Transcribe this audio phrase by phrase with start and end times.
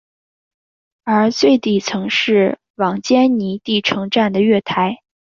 [1.03, 5.03] 而最底层是往坚尼地城站的月台。